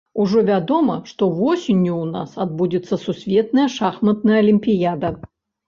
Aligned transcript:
Ужо 0.21 0.39
вядома, 0.47 0.95
што 1.11 1.27
восенню 1.39 1.91
ў 2.03 2.05
нас 2.17 2.33
адбудзецца 2.47 3.01
сусветная 3.05 3.69
шахматная 3.77 4.37
алімпіяда. 4.49 5.17